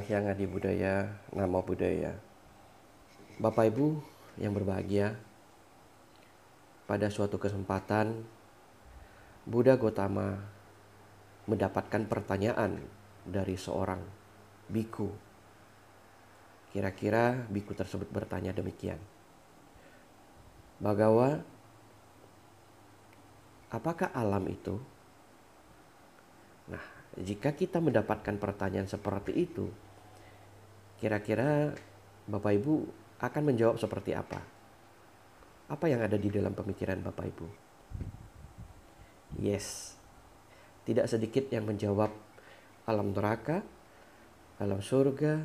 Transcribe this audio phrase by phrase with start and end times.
[0.00, 1.04] Hyang Adi Budaya,
[1.36, 2.16] Namo Budaya.
[3.36, 4.00] Bapak Ibu
[4.40, 5.18] yang berbahagia,
[6.88, 8.24] pada suatu kesempatan
[9.44, 10.38] Buddha Gotama
[11.50, 12.78] mendapatkan pertanyaan
[13.26, 14.00] dari seorang
[14.70, 15.10] biku.
[16.72, 18.96] Kira-kira biku tersebut bertanya demikian.
[20.80, 21.42] Bagawa,
[23.68, 24.91] apakah alam itu?
[27.12, 29.68] Jika kita mendapatkan pertanyaan seperti itu,
[30.96, 31.76] kira-kira
[32.24, 32.74] Bapak Ibu
[33.20, 34.40] akan menjawab seperti apa?
[35.68, 37.46] Apa yang ada di dalam pemikiran Bapak Ibu?
[39.40, 39.96] Yes,
[40.88, 42.12] tidak sedikit yang menjawab
[42.88, 43.60] alam neraka,
[44.56, 45.40] alam surga,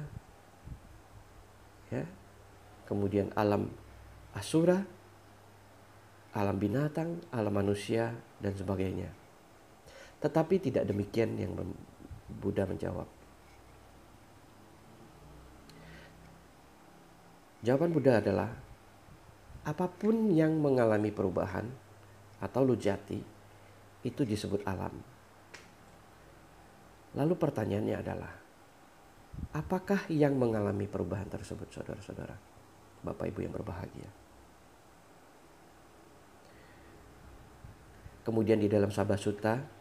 [1.92, 2.04] ya,
[2.88, 3.68] kemudian alam
[4.32, 4.84] asura,
[6.32, 9.27] alam binatang, alam manusia, dan sebagainya.
[10.18, 11.54] Tetapi tidak demikian yang
[12.42, 13.06] Buddha menjawab.
[17.62, 18.50] Jawaban Buddha adalah
[19.68, 21.68] apa pun yang mengalami perubahan
[22.40, 23.20] atau lujati
[24.06, 24.94] itu disebut alam.
[27.18, 28.34] Lalu pertanyaannya adalah
[29.58, 32.38] apakah yang mengalami perubahan tersebut saudara-saudara?
[33.04, 34.10] Bapak Ibu yang berbahagia.
[38.23, 39.77] Kemudian di dalam Sabah Sutta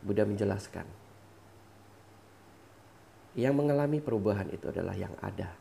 [0.00, 0.88] Buddha menjelaskan
[3.38, 5.54] yang mengalami perubahan itu adalah yang ada.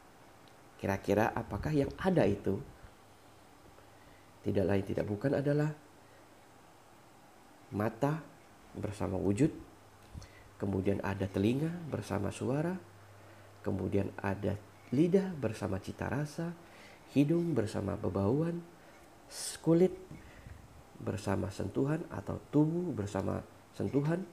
[0.79, 2.57] Kira-kira apakah yang ada itu
[4.41, 5.69] tidak lain tidak bukan adalah
[7.69, 8.23] mata
[8.73, 9.51] bersama wujud,
[10.57, 12.73] kemudian ada telinga bersama suara,
[13.61, 14.57] kemudian ada
[14.89, 16.55] lidah bersama cita rasa,
[17.13, 18.63] hidung bersama bebauan,
[19.61, 19.93] kulit
[20.97, 24.25] bersama sentuhan atau tubuh bersama sentuhan,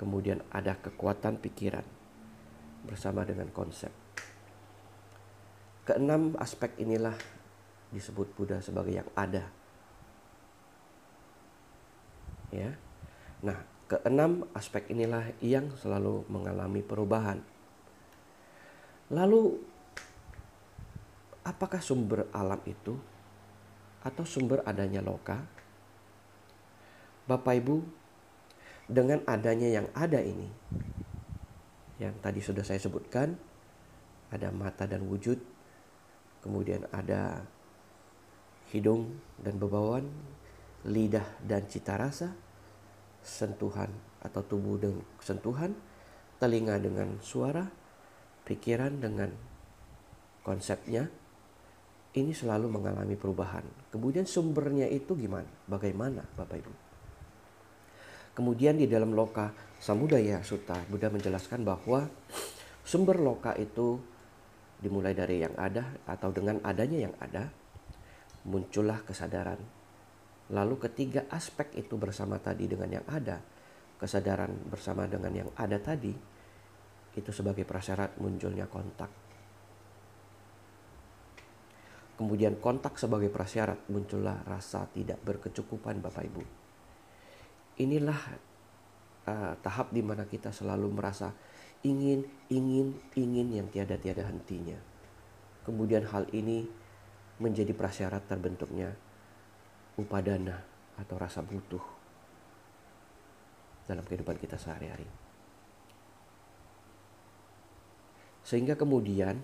[0.00, 1.84] kemudian ada kekuatan pikiran
[2.86, 3.90] bersama dengan konsep.
[5.82, 7.14] Keenam aspek inilah
[7.90, 9.46] disebut Buddha sebagai yang ada.
[12.52, 12.76] Ya.
[13.42, 13.58] Nah,
[13.90, 17.40] keenam aspek inilah yang selalu mengalami perubahan.
[19.12, 19.60] Lalu
[21.44, 22.96] apakah sumber alam itu
[24.00, 25.42] atau sumber adanya loka?
[27.26, 28.01] Bapak Ibu,
[28.88, 30.48] dengan adanya yang ada ini,
[32.02, 33.38] yang tadi sudah saya sebutkan,
[34.32, 35.38] ada mata dan wujud,
[36.42, 37.46] kemudian ada
[38.72, 40.08] hidung dan bebauan,
[40.88, 42.34] lidah dan cita rasa,
[43.22, 43.92] sentuhan
[44.24, 45.76] atau tubuh dengan sentuhan,
[46.42, 47.70] telinga dengan suara,
[48.42, 49.30] pikiran dengan
[50.42, 51.06] konsepnya,
[52.12, 53.64] ini selalu mengalami perubahan.
[53.88, 55.48] Kemudian sumbernya itu gimana?
[55.70, 56.91] Bagaimana Bapak Ibu?
[58.32, 62.08] Kemudian di dalam loka Samudaya Sutta, Buddha menjelaskan bahwa
[62.80, 64.00] sumber loka itu
[64.80, 67.52] dimulai dari yang ada atau dengan adanya yang ada
[68.48, 69.60] muncullah kesadaran.
[70.48, 73.38] Lalu ketiga aspek itu bersama tadi dengan yang ada,
[74.00, 76.12] kesadaran bersama dengan yang ada tadi
[77.12, 79.12] itu sebagai prasyarat munculnya kontak.
[82.16, 86.61] Kemudian kontak sebagai prasyarat muncullah rasa tidak berkecukupan Bapak Ibu.
[87.82, 88.20] Inilah
[89.26, 91.34] uh, tahap di mana kita selalu merasa
[91.82, 94.78] ingin, ingin, ingin yang tiada-tiada hentinya.
[95.66, 96.66] Kemudian hal ini
[97.42, 98.94] menjadi prasyarat terbentuknya
[99.98, 100.62] upadana
[100.94, 101.82] atau rasa butuh
[103.86, 105.06] dalam kehidupan kita sehari-hari.
[108.42, 109.42] Sehingga kemudian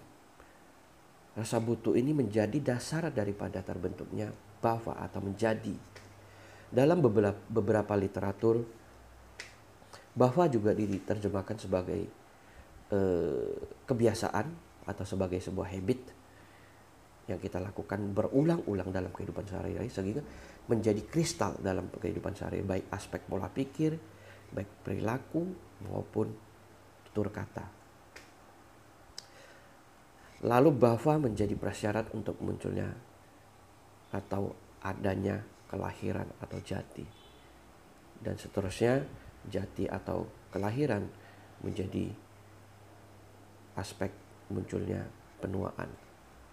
[1.38, 5.74] rasa butuh ini menjadi dasar daripada terbentuknya bhava atau menjadi.
[6.68, 8.60] Dalam beberapa, beberapa literatur,
[10.12, 12.00] bhava juga diterjemahkan sebagai
[12.92, 13.54] eh,
[13.88, 14.46] kebiasaan
[14.88, 16.00] atau sebagai sebuah habit
[17.28, 20.24] yang kita lakukan berulang-ulang dalam kehidupan sehari-hari sehingga
[20.68, 23.96] menjadi kristal dalam kehidupan sehari baik aspek pola pikir,
[24.52, 25.44] baik perilaku
[25.84, 26.32] maupun
[27.08, 27.68] tutur kata.
[30.44, 32.88] Lalu bhava menjadi prasyarat untuk munculnya
[34.08, 37.04] atau adanya kelahiran atau jati.
[38.18, 39.04] Dan seterusnya
[39.46, 41.06] jati atau kelahiran
[41.62, 42.10] menjadi
[43.78, 44.10] aspek
[44.50, 45.06] munculnya
[45.38, 45.92] penuaan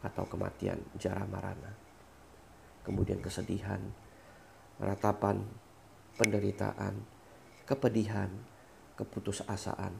[0.05, 1.73] atau kematian jara marana.
[2.85, 3.81] Kemudian kesedihan,
[4.77, 5.41] ratapan,
[6.21, 7.01] penderitaan,
[7.65, 8.29] kepedihan,
[8.93, 9.97] keputusasaan.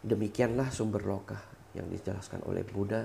[0.00, 1.36] Demikianlah sumber loka
[1.76, 3.04] yang dijelaskan oleh Buddha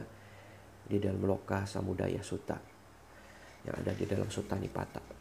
[0.88, 2.73] di dalam loka Samudaya Sutta
[3.64, 5.14] yang ada di dalam Sutani Pata.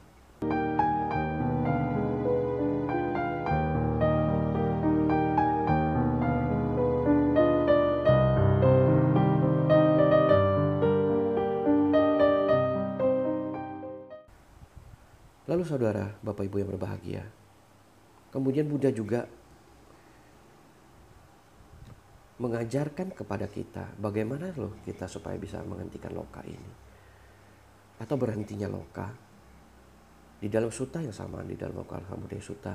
[15.52, 17.22] Lalu saudara, Bapak Ibu yang berbahagia.
[18.32, 19.28] Kemudian Buddha juga
[22.40, 26.91] mengajarkan kepada kita bagaimana loh kita supaya bisa menghentikan loka ini
[28.02, 29.06] atau berhentinya loka.
[30.43, 32.75] Di dalam suta yang sama di dalam loka Alhamdulillah Suta.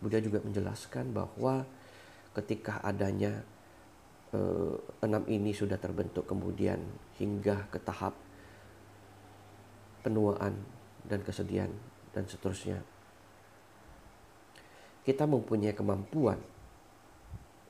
[0.00, 1.64] Buddha juga menjelaskan bahwa
[2.36, 3.40] ketika adanya
[4.36, 6.80] eh, enam ini sudah terbentuk kemudian
[7.16, 8.12] hingga ke tahap
[10.04, 10.56] penuaan
[11.08, 11.72] dan kesedihan
[12.12, 12.80] dan seterusnya.
[15.00, 16.36] Kita mempunyai kemampuan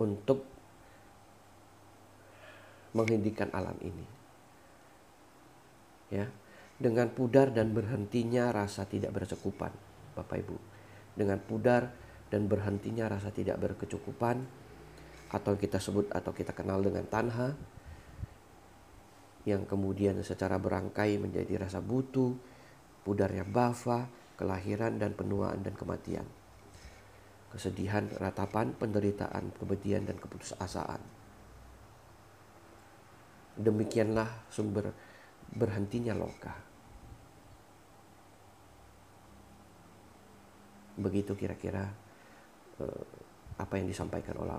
[0.02, 0.42] untuk
[2.90, 4.19] menghentikan alam ini.
[6.10, 6.26] Ya,
[6.76, 9.70] dengan pudar dan berhentinya rasa tidak berkecukupan,
[10.18, 10.56] Bapak Ibu.
[11.14, 11.94] Dengan pudar
[12.30, 14.42] dan berhentinya rasa tidak berkecukupan
[15.30, 17.54] atau kita sebut atau kita kenal dengan tanha
[19.46, 22.34] yang kemudian secara berangkai menjadi rasa butuh,
[23.06, 26.26] pudarnya bava, kelahiran dan penuaan dan kematian.
[27.54, 31.20] Kesedihan, ratapan, penderitaan, kebedian dan keputusasaan
[33.60, 34.94] demikianlah sumber
[35.54, 36.54] berhentinya loka.
[41.00, 41.88] Begitu kira-kira
[42.80, 43.06] eh,
[43.56, 44.56] apa yang disampaikan oleh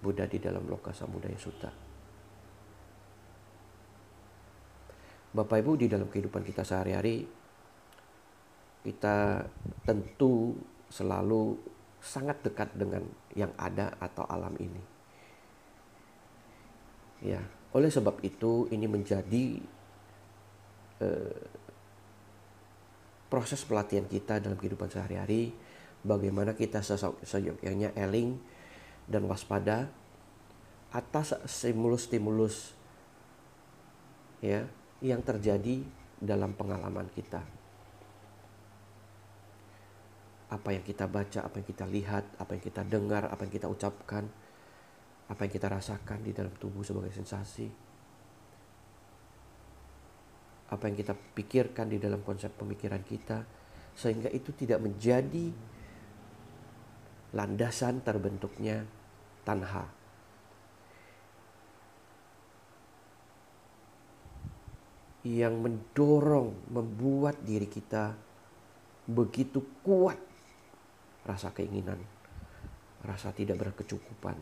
[0.00, 1.72] Buddha di dalam Loka Samudaya Sutta.
[5.36, 7.28] Bapak Ibu di dalam kehidupan kita sehari-hari
[8.86, 9.42] kita
[9.82, 10.54] tentu
[10.88, 11.58] selalu
[11.98, 13.02] sangat dekat dengan
[13.34, 14.82] yang ada atau alam ini.
[17.26, 17.42] Ya,
[17.74, 19.58] oleh sebab itu ini menjadi
[21.02, 21.40] eh,
[23.26, 25.50] proses pelatihan kita dalam kehidupan sehari-hari
[26.06, 26.80] bagaimana kita
[27.26, 28.38] seyogyanya eling
[29.10, 29.90] dan waspada
[30.94, 32.72] atas stimulus-stimulus
[34.40, 34.64] ya
[35.02, 35.82] yang terjadi
[36.22, 37.42] dalam pengalaman kita.
[40.46, 43.66] Apa yang kita baca, apa yang kita lihat, apa yang kita dengar, apa yang kita
[43.66, 44.24] ucapkan,
[45.26, 47.66] apa yang kita rasakan di dalam tubuh sebagai sensasi,
[50.66, 53.46] apa yang kita pikirkan di dalam konsep pemikiran kita,
[53.94, 55.54] sehingga itu tidak menjadi
[57.34, 58.82] landasan terbentuknya
[59.46, 59.86] tanha.
[65.26, 68.14] Yang mendorong, membuat diri kita
[69.06, 70.18] begitu kuat
[71.26, 71.98] rasa keinginan,
[73.02, 74.38] rasa tidak berkecukupan,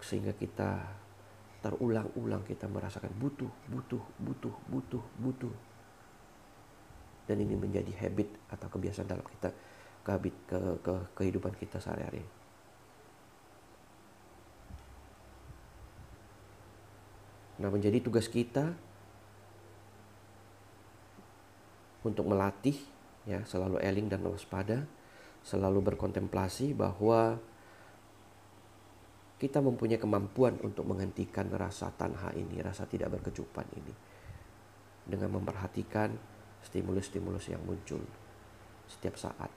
[0.00, 0.84] sehingga kita
[1.58, 5.54] terulang-ulang kita merasakan butuh, butuh, butuh, butuh, butuh.
[7.26, 9.50] Dan ini menjadi habit atau kebiasaan dalam kita
[10.06, 10.12] ke,
[10.48, 12.24] ke, ke kehidupan kita sehari-hari.
[17.58, 18.70] Nah, menjadi tugas kita
[22.06, 22.78] untuk melatih
[23.26, 24.86] ya selalu eling dan waspada,
[25.42, 27.42] selalu berkontemplasi bahwa
[29.38, 33.94] kita mempunyai kemampuan untuk menghentikan rasa tanha ini, rasa tidak berkecupan ini.
[35.08, 36.10] Dengan memperhatikan
[36.66, 38.02] stimulus-stimulus yang muncul
[38.90, 39.48] setiap saat.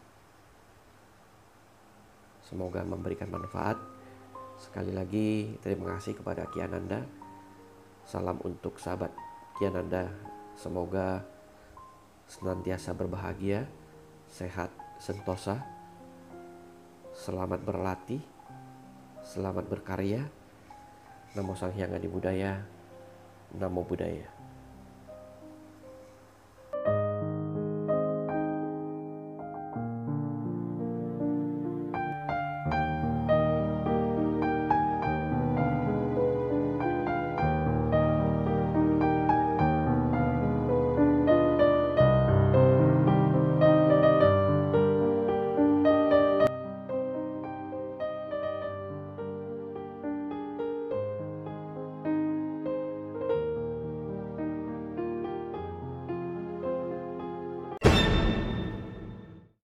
[2.46, 3.76] Semoga memberikan manfaat.
[4.62, 7.02] Sekali lagi terima kasih kepada Kiananda.
[8.06, 9.10] Salam untuk sahabat
[9.58, 10.14] Kiananda.
[10.54, 11.26] Semoga
[12.30, 13.66] senantiasa berbahagia,
[14.30, 14.70] sehat,
[15.02, 15.58] sentosa.
[17.12, 18.31] Selamat berlatih
[19.22, 20.26] Selamat berkarya.
[21.38, 22.66] Namo Sang Hyang Adi Budaya.
[23.54, 24.41] Namo Buddhaya.